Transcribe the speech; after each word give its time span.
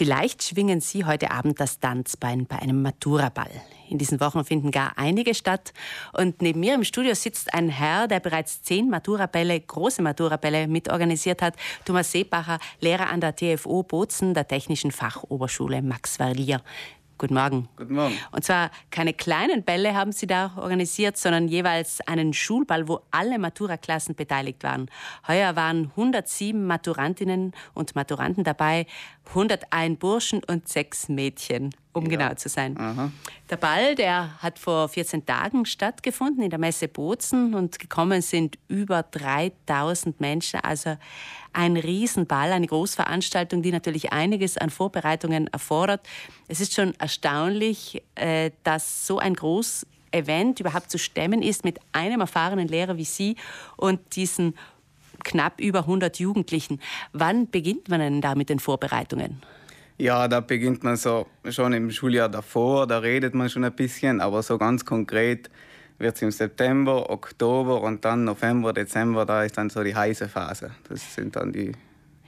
Vielleicht 0.00 0.42
schwingen 0.42 0.80
Sie 0.80 1.04
heute 1.04 1.30
Abend 1.30 1.60
das 1.60 1.78
Tanzbein 1.78 2.46
bei 2.46 2.58
einem 2.58 2.80
Maturaball. 2.80 3.50
In 3.90 3.98
diesen 3.98 4.18
Wochen 4.18 4.46
finden 4.46 4.70
gar 4.70 4.96
einige 4.96 5.34
statt. 5.34 5.74
Und 6.14 6.40
neben 6.40 6.60
mir 6.60 6.74
im 6.74 6.84
Studio 6.84 7.14
sitzt 7.14 7.52
ein 7.52 7.68
Herr, 7.68 8.08
der 8.08 8.20
bereits 8.20 8.62
zehn 8.62 8.88
Maturabälle, 8.88 9.60
große 9.60 10.00
Maturabälle 10.00 10.68
mitorganisiert 10.68 11.42
hat. 11.42 11.54
Thomas 11.84 12.12
Seebacher, 12.12 12.58
Lehrer 12.80 13.10
an 13.10 13.20
der 13.20 13.36
TFO 13.36 13.82
Bozen, 13.82 14.32
der 14.32 14.48
Technischen 14.48 14.90
Fachoberschule 14.90 15.82
Max 15.82 16.16
Verlier. 16.16 16.62
Guten 17.20 17.34
Morgen. 17.34 17.68
Guten 17.76 17.96
Morgen. 17.96 18.14
Und 18.32 18.44
zwar 18.44 18.70
keine 18.90 19.12
kleinen 19.12 19.62
Bälle 19.62 19.94
haben 19.94 20.10
Sie 20.10 20.26
da 20.26 20.52
organisiert, 20.56 21.18
sondern 21.18 21.48
jeweils 21.48 22.00
einen 22.08 22.32
Schulball, 22.32 22.88
wo 22.88 23.00
alle 23.10 23.38
Matura-Klassen 23.38 24.14
beteiligt 24.14 24.62
waren. 24.62 24.90
Heuer 25.28 25.54
waren 25.54 25.90
107 25.96 26.66
Maturantinnen 26.66 27.52
und 27.74 27.94
Maturanten 27.94 28.42
dabei, 28.42 28.86
101 29.28 29.98
Burschen 29.98 30.40
und 30.44 30.66
sechs 30.66 31.10
Mädchen 31.10 31.74
um 31.92 32.04
ja. 32.04 32.10
genau 32.10 32.34
zu 32.34 32.48
sein. 32.48 32.76
Aha. 32.78 33.10
Der 33.48 33.56
Ball, 33.56 33.94
der 33.94 34.40
hat 34.42 34.58
vor 34.58 34.88
14 34.88 35.26
Tagen 35.26 35.66
stattgefunden 35.66 36.42
in 36.42 36.50
der 36.50 36.58
Messe 36.58 36.88
Bozen 36.88 37.54
und 37.54 37.78
gekommen 37.78 38.22
sind 38.22 38.58
über 38.68 39.02
3000 39.02 40.20
Menschen. 40.20 40.60
Also 40.60 40.96
ein 41.52 41.76
Riesenball, 41.76 42.52
eine 42.52 42.66
Großveranstaltung, 42.66 43.62
die 43.62 43.72
natürlich 43.72 44.12
einiges 44.12 44.56
an 44.56 44.70
Vorbereitungen 44.70 45.48
erfordert. 45.48 46.06
Es 46.48 46.60
ist 46.60 46.74
schon 46.74 46.94
erstaunlich, 47.00 48.02
äh, 48.14 48.52
dass 48.62 49.06
so 49.06 49.18
ein 49.18 49.34
groß 49.34 49.86
Event 50.12 50.60
überhaupt 50.60 50.90
zu 50.90 50.98
stemmen 50.98 51.42
ist 51.42 51.64
mit 51.64 51.78
einem 51.92 52.20
erfahrenen 52.20 52.68
Lehrer 52.68 52.96
wie 52.96 53.04
Sie 53.04 53.36
und 53.76 54.16
diesen 54.16 54.54
knapp 55.24 55.60
über 55.60 55.80
100 55.80 56.18
Jugendlichen. 56.18 56.80
Wann 57.12 57.50
beginnt 57.50 57.88
man 57.88 58.00
denn 58.00 58.20
da 58.20 58.34
mit 58.34 58.48
den 58.48 58.58
Vorbereitungen? 58.58 59.42
Ja, 60.00 60.28
da 60.28 60.40
beginnt 60.40 60.82
man 60.82 60.96
so 60.96 61.26
schon 61.50 61.74
im 61.74 61.90
Schuljahr 61.90 62.30
davor, 62.30 62.86
da 62.86 63.00
redet 63.00 63.34
man 63.34 63.50
schon 63.50 63.64
ein 63.64 63.72
bisschen, 63.74 64.22
aber 64.22 64.42
so 64.42 64.56
ganz 64.56 64.82
konkret 64.82 65.50
wird 65.98 66.16
es 66.16 66.22
im 66.22 66.30
September, 66.30 67.10
Oktober 67.10 67.82
und 67.82 68.02
dann 68.02 68.24
November, 68.24 68.72
Dezember, 68.72 69.26
da 69.26 69.44
ist 69.44 69.58
dann 69.58 69.68
so 69.68 69.84
die 69.84 69.94
heiße 69.94 70.26
Phase. 70.30 70.70
Das 70.88 71.14
sind 71.14 71.36
dann 71.36 71.52
die. 71.52 71.72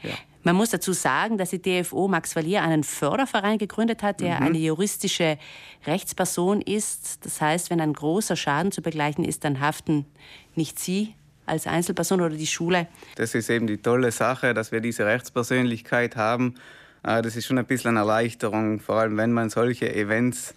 Ja. 0.02 0.11
Man 0.42 0.55
muss 0.55 0.69
dazu 0.69 0.92
sagen, 0.92 1.38
dass 1.38 1.48
die 1.48 1.62
DFO 1.62 2.08
Max 2.08 2.36
Valier 2.36 2.62
einen 2.62 2.84
Förderverein 2.84 3.56
gegründet 3.56 4.02
hat, 4.02 4.20
der 4.20 4.41
mhm. 4.41 4.46
eine 4.48 4.58
juristische 4.58 5.39
Rechtsperson 5.86 6.61
ist. 6.61 7.24
Das 7.24 7.41
heißt, 7.41 7.70
wenn 7.70 7.80
ein 7.80 7.94
großer 7.94 8.36
Schaden 8.36 8.70
zu 8.70 8.83
begleichen 8.83 9.24
ist, 9.24 9.44
dann 9.44 9.61
haften 9.61 10.05
nicht 10.55 10.78
Sie 10.78 11.14
als 11.46 11.66
Einzelperson 11.66 12.20
oder 12.20 12.36
die 12.36 12.46
Schule. 12.46 12.86
Das 13.14 13.34
ist 13.34 13.48
eben 13.48 13.66
die 13.66 13.78
tolle 13.78 14.12
Sache, 14.12 14.52
dass 14.52 14.72
wir 14.72 14.83
diese 14.83 15.06
Rechtspersönlichkeit 15.06 16.16
haben 16.16 16.56
das 17.03 17.36
ist 17.36 17.47
schon 17.47 17.58
ein 17.58 17.67
bisschen 17.67 17.91
eine 17.91 18.00
Erleichterung, 18.00 18.81
vor 18.81 18.97
allem 18.97 19.17
wenn 19.17 19.33
man 19.33 19.50
solche 19.50 19.92
Events, 19.95 20.55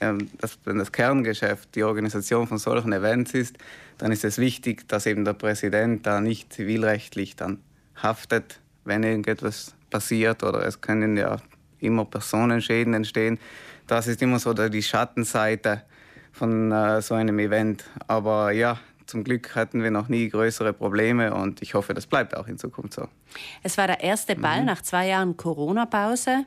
ähm, 0.00 0.28
wenn 0.64 0.78
das 0.78 0.92
Kerngeschäft 0.92 1.74
die 1.74 1.84
Organisation 1.84 2.46
von 2.46 2.58
solchen 2.58 2.92
Events 2.92 3.34
ist, 3.34 3.56
dann 3.98 4.10
ist 4.10 4.24
es 4.24 4.38
wichtig, 4.38 4.88
dass 4.88 5.06
eben 5.06 5.24
der 5.24 5.34
Präsident 5.34 6.06
da 6.06 6.20
nicht 6.20 6.52
zivilrechtlich 6.52 7.36
dann 7.36 7.58
haftet, 8.02 8.60
wenn 8.84 9.02
irgendetwas 9.04 9.74
passiert 9.90 10.42
oder 10.42 10.66
es 10.66 10.80
können 10.80 11.16
ja 11.16 11.36
immer 11.78 12.04
Personenschäden 12.04 12.94
entstehen. 12.94 13.38
Das 13.86 14.06
ist 14.06 14.20
immer 14.22 14.38
so 14.38 14.52
die 14.52 14.82
Schattenseite 14.82 15.82
von 16.32 16.72
äh, 16.72 17.00
so 17.02 17.14
einem 17.14 17.38
Event. 17.38 17.84
Aber 18.08 18.50
ja, 18.50 18.80
zum 19.06 19.24
Glück 19.24 19.54
hatten 19.54 19.82
wir 19.82 19.90
noch 19.90 20.08
nie 20.08 20.28
größere 20.28 20.72
Probleme 20.72 21.34
und 21.34 21.62
ich 21.62 21.74
hoffe, 21.74 21.94
das 21.94 22.06
bleibt 22.06 22.36
auch 22.36 22.46
in 22.46 22.58
Zukunft 22.58 22.94
so. 22.94 23.08
Es 23.62 23.76
war 23.78 23.86
der 23.86 24.00
erste 24.00 24.36
Ball 24.36 24.60
mhm. 24.60 24.66
nach 24.66 24.82
zwei 24.82 25.08
Jahren 25.08 25.36
Corona-Pause 25.36 26.44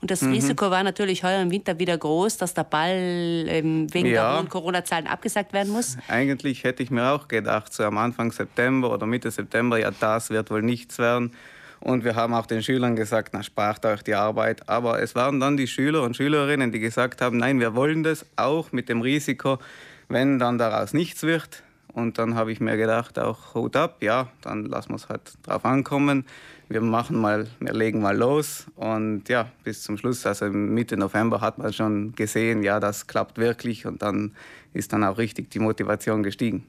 und 0.00 0.10
das 0.10 0.22
mhm. 0.22 0.32
Risiko 0.32 0.70
war 0.70 0.82
natürlich 0.82 1.24
heuer 1.24 1.42
im 1.42 1.50
Winter 1.50 1.78
wieder 1.78 1.96
groß, 1.96 2.36
dass 2.36 2.54
der 2.54 2.64
Ball 2.64 3.46
ähm, 3.48 3.92
wegen 3.92 4.08
ja. 4.08 4.30
der 4.30 4.38
hohen 4.38 4.48
Corona-Zahlen 4.48 5.06
abgesagt 5.06 5.52
werden 5.52 5.72
muss. 5.72 5.96
Eigentlich 6.08 6.64
hätte 6.64 6.82
ich 6.82 6.90
mir 6.90 7.10
auch 7.10 7.28
gedacht, 7.28 7.72
so 7.72 7.84
am 7.84 7.98
Anfang 7.98 8.32
September 8.32 8.92
oder 8.92 9.06
Mitte 9.06 9.30
September, 9.30 9.78
ja, 9.78 9.90
das 9.90 10.30
wird 10.30 10.50
wohl 10.50 10.62
nichts 10.62 10.98
werden. 10.98 11.32
Und 11.80 12.04
wir 12.04 12.16
haben 12.16 12.34
auch 12.34 12.46
den 12.46 12.62
Schülern 12.62 12.96
gesagt, 12.96 13.30
na, 13.32 13.42
spart 13.42 13.84
euch 13.84 14.02
die 14.02 14.14
Arbeit. 14.14 14.68
Aber 14.68 15.00
es 15.00 15.14
waren 15.14 15.40
dann 15.40 15.56
die 15.56 15.66
Schüler 15.66 16.02
und 16.02 16.16
Schülerinnen, 16.16 16.72
die 16.72 16.80
gesagt 16.80 17.20
haben, 17.20 17.36
nein, 17.36 17.60
wir 17.60 17.74
wollen 17.74 18.02
das 18.02 18.24
auch 18.36 18.72
mit 18.72 18.88
dem 18.88 19.02
Risiko, 19.02 19.58
wenn 20.08 20.38
dann 20.38 20.58
daraus 20.58 20.94
nichts 20.94 21.22
wird, 21.22 21.62
und 21.96 22.18
dann 22.18 22.34
habe 22.34 22.52
ich 22.52 22.60
mir 22.60 22.76
gedacht, 22.76 23.18
auch 23.18 23.54
Hut 23.54 23.74
ab, 23.74 24.02
ja, 24.02 24.28
dann 24.42 24.66
lassen 24.66 24.90
wir 24.90 24.96
es 24.96 25.08
halt 25.08 25.32
drauf 25.42 25.64
ankommen. 25.64 26.26
Wir 26.68 26.82
machen 26.82 27.18
mal, 27.18 27.46
wir 27.58 27.72
legen 27.72 28.02
mal 28.02 28.14
los. 28.14 28.66
Und 28.76 29.30
ja, 29.30 29.48
bis 29.64 29.82
zum 29.82 29.96
Schluss, 29.96 30.26
also 30.26 30.44
Mitte 30.44 30.98
November 30.98 31.40
hat 31.40 31.56
man 31.56 31.72
schon 31.72 32.12
gesehen, 32.12 32.62
ja, 32.62 32.80
das 32.80 33.06
klappt 33.06 33.38
wirklich. 33.38 33.86
Und 33.86 34.02
dann 34.02 34.32
ist 34.74 34.92
dann 34.92 35.04
auch 35.04 35.16
richtig 35.16 35.50
die 35.50 35.58
Motivation 35.58 36.22
gestiegen. 36.22 36.66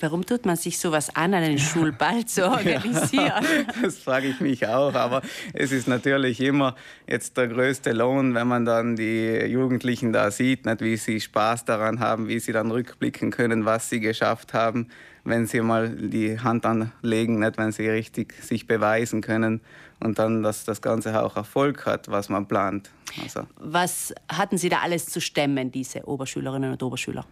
Warum 0.00 0.24
tut 0.24 0.46
man 0.46 0.56
sich 0.56 0.78
sowas 0.78 1.14
an, 1.14 1.34
einen 1.34 1.58
Schulball 1.70 2.24
zu 2.24 2.48
organisieren? 2.48 3.26
Ja, 3.26 3.40
das 3.82 3.98
frage 3.98 4.28
ich 4.28 4.40
mich 4.40 4.66
auch. 4.66 4.94
Aber 4.94 5.22
es 5.52 5.72
ist 5.72 5.88
natürlich 5.88 6.40
immer 6.40 6.74
jetzt 7.06 7.36
der 7.36 7.48
größte 7.48 7.92
Lohn, 7.92 8.34
wenn 8.34 8.46
man 8.46 8.64
dann 8.64 8.96
die 8.96 9.44
Jugendlichen 9.46 10.12
da 10.12 10.30
sieht, 10.30 10.66
nicht, 10.66 10.80
wie 10.80 10.96
sie 10.96 11.20
Spaß 11.20 11.64
daran 11.64 12.00
haben, 12.00 12.28
wie 12.28 12.40
sie 12.40 12.52
dann 12.52 12.70
rückblicken 12.70 13.30
können, 13.30 13.64
was 13.64 13.88
sie 13.88 14.00
geschafft 14.00 14.54
haben, 14.54 14.88
wenn 15.24 15.46
sie 15.46 15.60
mal 15.60 15.88
die 15.90 16.38
Hand 16.38 16.66
anlegen, 16.66 17.38
nicht, 17.38 17.58
wenn 17.58 17.72
sie 17.72 17.88
richtig 17.88 18.34
sich 18.42 18.66
beweisen 18.66 19.22
können 19.22 19.60
und 20.00 20.18
dann, 20.18 20.42
dass 20.42 20.64
das 20.64 20.82
Ganze 20.82 21.22
auch 21.22 21.36
Erfolg 21.36 21.86
hat, 21.86 22.10
was 22.10 22.28
man 22.28 22.46
plant. 22.46 22.90
Also. 23.22 23.46
Was 23.56 24.14
hatten 24.28 24.58
Sie 24.58 24.68
da 24.68 24.80
alles 24.80 25.06
zu 25.06 25.20
stemmen, 25.20 25.70
diese 25.70 26.06
Oberschülerinnen 26.06 26.72
und 26.72 26.82
Oberschüler? 26.82 27.24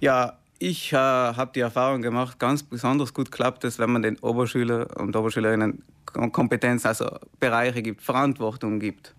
Ja, 0.00 0.38
ich 0.60 0.92
äh, 0.92 0.96
habe 0.96 1.52
die 1.54 1.60
Erfahrung 1.60 2.02
gemacht, 2.02 2.38
ganz 2.38 2.62
besonders 2.62 3.14
gut 3.14 3.32
klappt 3.32 3.64
es, 3.64 3.78
wenn 3.78 3.90
man 3.90 4.02
den 4.02 4.18
Oberschüler 4.18 4.88
und 5.00 5.16
Oberschülerinnen 5.16 5.82
Kompetenzen, 6.04 6.86
also 6.88 7.08
Bereiche 7.38 7.82
gibt, 7.82 8.02
Verantwortung 8.02 8.78
gibt. 8.78 9.14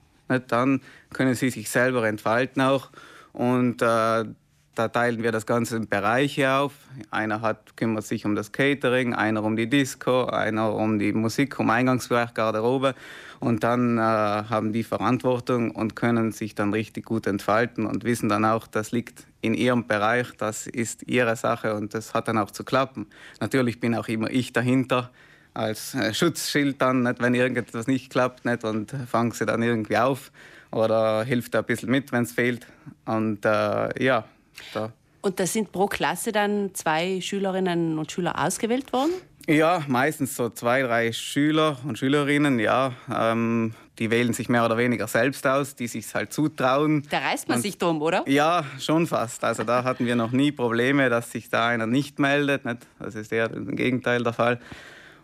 Dann 0.47 0.81
können 1.11 1.33
sie 1.33 1.49
sich 1.49 1.69
selber 1.69 2.07
entfalten 2.07 2.61
auch. 2.61 2.91
Und 3.33 3.81
äh, 3.81 4.25
da 4.75 4.87
teilen 4.87 5.21
wir 5.21 5.31
das 5.31 5.45
Ganze 5.45 5.75
in 5.75 5.87
Bereiche 5.87 6.51
auf. 6.51 6.73
Einer 7.09 7.41
hat, 7.41 7.75
kümmert 7.75 8.05
sich 8.05 8.25
um 8.25 8.35
das 8.35 8.51
Catering, 8.51 9.13
einer 9.13 9.43
um 9.43 9.55
die 9.55 9.69
Disco, 9.69 10.25
einer 10.25 10.73
um 10.73 10.97
die 10.97 11.11
Musik, 11.13 11.59
um 11.59 11.69
Eingangsbereich, 11.69 12.33
Garderobe. 12.33 12.95
Und 13.39 13.63
dann 13.63 13.97
äh, 13.97 14.01
haben 14.01 14.71
die 14.71 14.83
Verantwortung 14.83 15.71
und 15.71 15.95
können 15.95 16.31
sich 16.31 16.55
dann 16.55 16.73
richtig 16.73 17.05
gut 17.05 17.27
entfalten 17.27 17.85
und 17.85 18.03
wissen 18.03 18.29
dann 18.29 18.45
auch, 18.45 18.67
das 18.67 18.91
liegt 18.91 19.25
in 19.41 19.53
ihrem 19.53 19.87
Bereich, 19.87 20.27
das 20.37 20.67
ist 20.67 21.03
ihre 21.07 21.35
Sache 21.35 21.73
und 21.73 21.93
das 21.93 22.13
hat 22.13 22.27
dann 22.27 22.37
auch 22.37 22.51
zu 22.51 22.63
klappen. 22.63 23.07
Natürlich 23.39 23.79
bin 23.79 23.95
auch 23.95 24.07
immer 24.07 24.29
ich 24.29 24.53
dahinter 24.53 25.09
als 25.53 25.95
äh, 25.95 26.13
Schutzschild 26.13 26.81
dann, 26.81 27.03
nicht, 27.03 27.21
wenn 27.21 27.33
irgendetwas 27.33 27.87
nicht 27.87 28.09
klappt 28.09 28.45
nicht, 28.45 28.63
und 28.63 28.91
fange 29.07 29.33
sie 29.33 29.45
dann 29.45 29.61
irgendwie 29.61 29.97
auf 29.97 30.31
oder 30.71 31.23
hilft 31.23 31.55
ein 31.55 31.65
bisschen 31.65 31.89
mit, 31.89 32.11
wenn 32.11 32.23
es 32.23 32.31
fehlt. 32.31 32.65
Und 33.05 33.45
äh, 33.45 34.03
ja, 34.03 34.25
da. 34.73 34.91
Und 35.21 35.39
da 35.39 35.45
sind 35.45 35.71
pro 35.71 35.85
Klasse 35.85 36.31
dann 36.31 36.73
zwei 36.73 37.21
Schülerinnen 37.21 37.99
und 37.99 38.11
Schüler 38.11 38.43
ausgewählt 38.43 38.91
worden? 38.91 39.11
Ja, 39.47 39.83
meistens 39.87 40.35
so 40.35 40.49
zwei, 40.49 40.83
drei 40.83 41.11
Schüler 41.11 41.77
und 41.85 41.97
Schülerinnen, 41.97 42.59
ja. 42.59 42.93
Ähm, 43.13 43.73
die 43.99 44.09
wählen 44.09 44.33
sich 44.33 44.49
mehr 44.49 44.65
oder 44.65 44.77
weniger 44.77 45.07
selbst 45.07 45.45
aus, 45.45 45.75
die 45.75 45.87
sich 45.87 46.13
halt 46.15 46.33
zutrauen. 46.33 47.05
Da 47.09 47.19
reißt 47.19 47.47
man 47.47 47.57
und, 47.57 47.61
sich 47.61 47.77
drum, 47.77 48.01
oder? 48.01 48.23
Ja, 48.27 48.63
schon 48.79 49.07
fast. 49.07 49.43
Also 49.43 49.63
da 49.63 49.83
hatten 49.83 50.05
wir 50.05 50.15
noch 50.15 50.31
nie 50.31 50.51
Probleme, 50.51 51.09
dass 51.09 51.31
sich 51.31 51.49
da 51.49 51.67
einer 51.67 51.85
nicht 51.85 52.17
meldet. 52.17 52.65
Nicht? 52.65 52.79
Das 52.99 53.15
ist 53.15 53.31
eher 53.31 53.51
im 53.51 53.75
Gegenteil 53.75 54.23
der 54.23 54.33
Fall. 54.33 54.59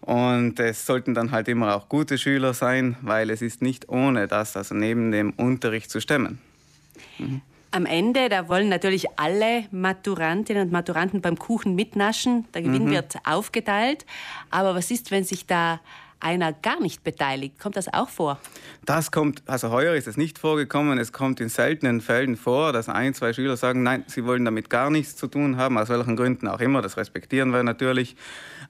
Und 0.01 0.59
es 0.59 0.85
sollten 0.85 1.13
dann 1.13 1.31
halt 1.31 1.47
immer 1.47 1.75
auch 1.75 1.89
gute 1.89 2.17
Schüler 2.17 2.53
sein, 2.53 2.97
weil 3.01 3.29
es 3.29 3.41
ist 3.41 3.61
nicht 3.61 3.89
ohne 3.89 4.27
das, 4.27 4.55
also 4.55 4.75
neben 4.75 5.11
dem 5.11 5.31
Unterricht 5.31 5.89
zu 5.89 5.99
stemmen. 5.99 6.39
Mhm. 7.17 7.41
Am 7.71 7.85
Ende, 7.85 8.29
da 8.29 8.47
wollen 8.47 8.69
natürlich 8.69 9.07
alle 9.17 9.65
Maturantinnen 9.71 10.63
und 10.63 10.71
Maturanten 10.71 11.21
beim 11.21 11.37
Kuchen 11.37 11.75
mitnaschen. 11.75 12.45
Der 12.53 12.61
Gewinn 12.61 12.85
mhm. 12.85 12.91
wird 12.91 13.17
aufgeteilt. 13.25 14.05
Aber 14.49 14.73
was 14.75 14.89
ist, 14.89 15.11
wenn 15.11 15.23
sich 15.23 15.45
da 15.45 15.79
einer 16.19 16.53
gar 16.53 16.79
nicht 16.79 17.03
beteiligt. 17.03 17.59
Kommt 17.59 17.75
das 17.75 17.91
auch 17.93 18.09
vor? 18.09 18.39
Das 18.85 19.11
kommt, 19.11 19.43
also 19.47 19.69
heuer 19.71 19.95
ist 19.95 20.07
es 20.07 20.17
nicht 20.17 20.39
vorgekommen. 20.39 20.97
Es 20.97 21.11
kommt 21.11 21.39
in 21.39 21.49
seltenen 21.49 22.01
Fällen 22.01 22.35
vor, 22.35 22.73
dass 22.73 22.89
ein, 22.89 23.13
zwei 23.13 23.33
Schüler 23.33 23.57
sagen, 23.57 23.83
nein, 23.83 24.03
sie 24.07 24.25
wollen 24.25 24.45
damit 24.45 24.69
gar 24.69 24.89
nichts 24.89 25.15
zu 25.15 25.27
tun 25.27 25.57
haben, 25.57 25.77
aus 25.77 25.89
welchen 25.89 26.15
Gründen 26.15 26.47
auch 26.47 26.59
immer. 26.59 26.81
Das 26.81 26.97
respektieren 26.97 27.51
wir 27.51 27.63
natürlich. 27.63 28.15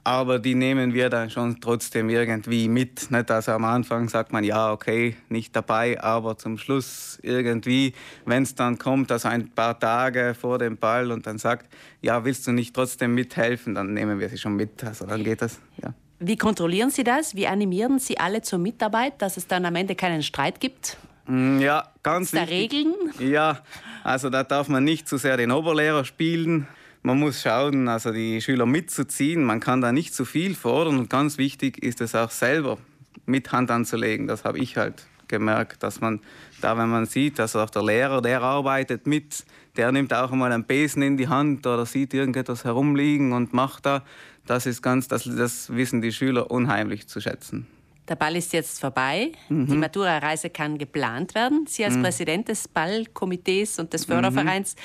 Aber 0.04 0.40
die 0.40 0.56
nehmen 0.56 0.94
wir 0.94 1.10
dann 1.10 1.30
schon 1.30 1.60
trotzdem 1.62 2.10
irgendwie 2.10 2.68
mit. 2.70 3.12
Nicht? 3.12 3.32
Also 3.32 3.52
am 3.52 3.66
Anfang 3.66 4.10
sagt 4.10 4.32
man, 4.32 4.44
ja, 4.44 4.72
okay, 4.72 5.16
nicht 5.30 5.56
dabei, 5.56 6.02
aber 6.02 6.38
zum 6.38 6.58
Schluss 6.58 7.20
irgendwie, 7.22 7.94
wenn 8.26 8.44
es 8.44 8.56
dann 8.56 8.78
kommt, 8.78 9.12
also 9.12 9.28
ein 9.28 9.50
paar 9.50 9.80
Tage 9.80 10.36
vor 10.40 10.60
dem 10.60 10.78
Ball 10.78 11.12
und 11.12 11.28
dann 11.28 11.38
sagt, 11.38 11.68
ja, 12.02 12.24
willst 12.24 12.48
du 12.48 12.52
nicht 12.52 12.74
trotzdem 12.74 13.14
mithelfen, 13.14 13.76
dann 13.76 13.94
nehmen 13.94 14.20
wir 14.20 14.30
sie 14.30 14.38
schon 14.38 14.56
mit. 14.56 14.84
Also 14.84 15.06
dann 15.06 15.24
geht 15.24 15.42
das, 15.42 15.60
ja. 15.82 15.94
Wie 16.20 16.38
kontrollieren 16.38 16.90
Sie 16.90 17.04
das? 17.04 17.36
Wie 17.36 17.48
animieren 17.48 18.00
Sie 18.00 18.18
alle 18.18 18.42
zur 18.42 18.60
Mitarbeit, 18.60 19.22
dass 19.22 19.38
es 19.38 19.48
dann 19.48 19.66
am 19.66 19.76
Ende 19.76 19.96
keinen 19.96 20.24
Streit 20.24 20.60
gibt? 20.60 20.98
Mm, 21.28 21.60
ja, 21.60 21.92
ganz 22.02 22.32
da 22.32 22.44
Regeln? 22.44 22.94
Ja, 23.20 23.62
also 24.04 24.30
da 24.30 24.44
darf 24.44 24.68
man 24.68 24.84
nicht 24.84 25.08
zu 25.08 25.18
sehr 25.18 25.38
den 25.38 25.52
Oberlehrer 25.52 26.06
spielen. 26.06 26.68
Man 27.04 27.20
muss 27.20 27.42
schauen, 27.42 27.88
also 27.88 28.12
die 28.12 28.42
Schüler 28.42 28.66
mitzuziehen. 28.66 29.44
Man 29.44 29.60
kann 29.60 29.82
da 29.82 29.92
nicht 29.92 30.14
zu 30.14 30.26
viel 30.26 30.56
fordern. 30.56 30.98
Und 30.98 31.10
ganz 31.10 31.38
wichtig 31.38 31.84
ist 31.84 32.02
es 32.02 32.16
auch 32.16 32.32
selber 32.32 32.78
mit 33.26 33.52
Hand 33.52 33.70
anzulegen. 33.70 34.28
Das 34.28 34.44
habe 34.44 34.58
ich 34.60 34.76
halt 34.76 35.06
gemerkt, 35.28 35.84
dass 35.84 36.02
man 36.02 36.22
da, 36.62 36.78
wenn 36.78 36.90
man 36.90 37.06
sieht, 37.06 37.40
dass 37.40 37.56
auch 37.56 37.70
der 37.70 37.84
Lehrer, 37.84 38.22
der 38.22 38.42
arbeitet 38.42 39.08
mit, 39.08 39.46
der 39.76 39.92
nimmt 39.92 40.14
auch 40.14 40.32
mal 40.32 40.52
einen 40.52 40.64
Besen 40.64 41.02
in 41.02 41.18
die 41.18 41.28
Hand 41.28 41.66
oder 41.68 41.86
sieht 41.86 42.14
irgendetwas 42.14 42.64
herumliegen 42.64 43.34
und 43.34 43.54
macht 43.54 43.86
da. 43.86 44.04
Das 44.46 44.66
ist 44.66 44.82
ganz, 44.82 45.08
das, 45.08 45.24
das 45.24 45.74
wissen 45.76 46.02
die 46.02 46.12
Schüler 46.12 46.50
unheimlich 46.50 47.08
zu 47.08 47.22
schätzen. 47.22 47.68
Der 48.08 48.16
Ball 48.16 48.36
ist 48.38 48.54
jetzt 48.54 48.80
vorbei. 48.80 49.34
Mhm. 49.50 49.68
Die 49.68 49.76
Matura-Reise 49.76 50.50
kann 50.50 50.78
geplant 50.78 51.36
werden. 51.36 51.66
Sie 51.68 51.84
als 51.84 51.96
mhm. 51.96 52.04
Präsident 52.04 52.48
des 52.48 52.68
Ballkomitees 52.68 53.80
und 53.80 53.94
des 53.94 54.06
Fördervereins 54.06 54.76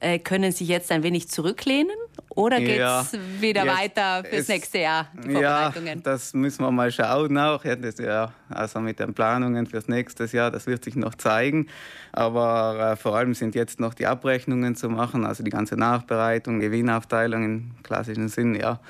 äh, 0.00 0.18
können 0.18 0.52
sich 0.52 0.68
jetzt 0.68 0.90
ein 0.90 1.02
wenig 1.02 1.28
zurücklehnen 1.28 1.96
oder 2.30 2.58
geht 2.58 2.78
ja, 2.78 3.00
es 3.00 3.18
wieder 3.40 3.64
jetzt, 3.64 3.78
weiter 3.78 4.24
fürs 4.24 4.42
es, 4.42 4.48
nächste 4.48 4.78
Jahr? 4.78 5.08
ja, 5.28 5.72
das 6.02 6.34
müssen 6.34 6.62
wir 6.62 6.70
mal 6.70 6.92
schauen 6.92 7.36
auch. 7.38 7.64
Ja, 7.64 7.76
das, 7.76 7.98
ja, 7.98 8.32
also 8.50 8.80
mit 8.80 9.00
den 9.00 9.14
Planungen 9.14 9.66
fürs 9.66 9.88
nächste 9.88 10.24
Jahr, 10.26 10.50
das 10.50 10.66
wird 10.66 10.84
sich 10.84 10.96
noch 10.96 11.14
zeigen. 11.14 11.68
Aber 12.12 12.92
äh, 12.92 12.96
vor 12.96 13.16
allem 13.16 13.34
sind 13.34 13.54
jetzt 13.54 13.80
noch 13.80 13.94
die 13.94 14.06
Abrechnungen 14.06 14.76
zu 14.76 14.88
machen, 14.88 15.24
also 15.24 15.42
die 15.42 15.50
ganze 15.50 15.76
Nachbereitung, 15.76 16.60
Gewinnaufteilung 16.60 17.44
im 17.44 17.70
klassischen 17.82 18.28
Sinn, 18.28 18.54
ja. 18.54 18.80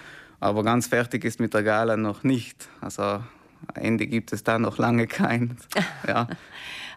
Aber 0.40 0.62
ganz 0.64 0.88
fertig 0.88 1.24
ist 1.24 1.40
mit 1.40 1.54
der 1.54 1.62
Gala 1.62 1.96
noch 1.96 2.22
nicht. 2.24 2.68
Also 2.80 3.20
Ende 3.74 4.06
gibt 4.06 4.32
es 4.32 4.44
da 4.44 4.58
noch 4.58 4.78
lange 4.78 5.06
kein. 5.06 5.56
Ja. 6.06 6.28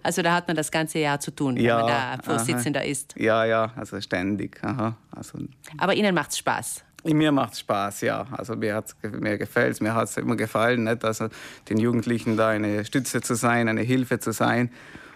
Also 0.04 0.22
da 0.22 0.34
hat 0.34 0.48
man 0.48 0.56
das 0.56 0.72
ganze 0.72 1.00
Jahr 1.00 1.19
zu 1.19 1.31
tun, 1.31 1.57
ja, 1.57 1.78
wenn 1.78 1.86
man 1.86 2.18
da 2.18 2.24
Vorsitzender 2.24 2.81
aha. 2.81 2.88
ist. 2.88 3.16
Ja, 3.18 3.46
ja, 3.46 3.72
also 3.75 4.00
ständig. 4.01 4.63
Aha. 4.63 4.96
Also, 5.12 5.40
Aber 5.78 5.94
Ihnen 5.94 6.16
macht 6.16 6.31
es 6.31 6.38
Spaß? 6.38 6.84
Mir 7.06 7.31
macht 7.31 7.54
es 7.54 7.60
Spaß, 7.60 8.01
ja. 8.01 8.28
Also 8.31 8.56
mir, 8.56 8.84
mir 9.19 9.38
gefällt 9.38 9.74
es, 9.74 9.81
mir 9.81 9.94
hat 9.94 10.10
es 10.10 10.18
immer 10.18 10.36
gefallen, 10.36 10.84
nicht? 10.84 11.06
Also 11.06 11.30
den 11.69 11.78
Jugendlichen 11.78 12.36
da 12.36 12.50
eine 12.50 12.84
Stütze 12.84 13.22
zu 13.22 13.36
sein, 13.36 13.69
eine 13.69 13.81
Hilfe 13.81 14.19
zu 14.19 14.31
sein. 14.31 14.72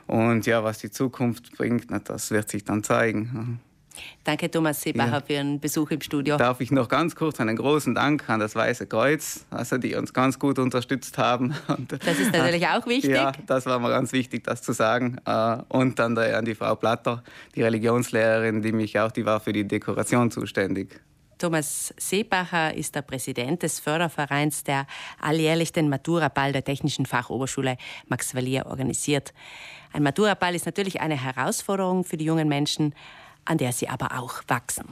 Und 0.07 0.45
ja, 0.45 0.63
was 0.63 0.79
die 0.79 0.91
Zukunft 0.91 1.57
bringt, 1.57 1.87
das 2.09 2.31
wird 2.31 2.49
sich 2.49 2.63
dann 2.63 2.83
zeigen. 2.83 3.59
Danke, 4.23 4.49
Thomas 4.49 4.81
Seebacher, 4.81 5.11
ja. 5.11 5.21
für 5.21 5.33
Ihren 5.33 5.59
Besuch 5.59 5.91
im 5.91 6.01
Studio. 6.01 6.37
Darf 6.37 6.61
ich 6.61 6.71
noch 6.71 6.87
ganz 6.87 7.15
kurz 7.15 7.39
einen 7.39 7.55
großen 7.55 7.95
Dank 7.95 8.29
an 8.29 8.39
das 8.39 8.55
Weiße 8.55 8.87
Kreuz, 8.87 9.45
also 9.49 9.77
die 9.77 9.95
uns 9.95 10.13
ganz 10.13 10.39
gut 10.39 10.59
unterstützt 10.59 11.17
haben. 11.17 11.53
das 11.87 12.19
ist 12.19 12.33
natürlich 12.33 12.67
auch 12.67 12.85
wichtig. 12.87 13.11
Ja, 13.11 13.31
das 13.47 13.65
war 13.65 13.79
mir 13.79 13.89
ganz 13.89 14.13
wichtig, 14.13 14.43
das 14.43 14.61
zu 14.61 14.73
sagen. 14.73 15.17
Äh, 15.25 15.57
und 15.69 15.99
dann 15.99 16.17
an 16.17 16.45
die 16.45 16.55
Frau 16.55 16.75
Platter, 16.75 17.23
die 17.55 17.63
Religionslehrerin, 17.63 18.61
die 18.61 18.71
mich 18.71 18.99
auch, 18.99 19.11
die 19.11 19.25
war 19.25 19.39
für 19.39 19.53
die 19.53 19.67
Dekoration 19.67 20.31
zuständig. 20.31 20.99
Thomas 21.43 21.93
Seebacher 21.97 22.73
ist 22.73 22.95
der 22.95 23.01
Präsident 23.01 23.63
des 23.63 23.79
Fördervereins, 23.81 24.63
der 24.63 24.87
alljährlich 25.19 25.73
den 25.73 25.89
Maturaball 25.89 26.53
der 26.53 26.63
Technischen 26.63 27.05
Fachoberschule 27.05 27.75
Max 28.07 28.33
Valier 28.33 28.65
organisiert. 28.67 29.33
Ein 29.91 30.03
Maturaball 30.03 30.55
ist 30.55 30.65
natürlich 30.65 31.01
eine 31.01 31.21
Herausforderung 31.21 32.05
für 32.05 32.15
die 32.15 32.25
jungen 32.25 32.47
Menschen, 32.47 32.95
an 33.45 33.57
der 33.57 33.73
sie 33.73 33.89
aber 33.89 34.19
auch 34.19 34.41
wachsen. 34.47 34.85